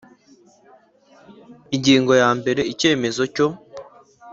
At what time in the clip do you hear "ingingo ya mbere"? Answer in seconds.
1.75-2.61